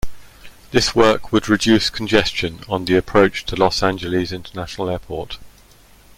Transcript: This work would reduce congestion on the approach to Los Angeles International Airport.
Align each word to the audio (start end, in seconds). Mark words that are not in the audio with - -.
This 0.71 0.95
work 0.95 1.31
would 1.31 1.47
reduce 1.47 1.91
congestion 1.91 2.61
on 2.67 2.85
the 2.85 2.95
approach 2.95 3.45
to 3.45 3.55
Los 3.55 3.83
Angeles 3.83 4.31
International 4.31 4.89
Airport. 4.89 5.37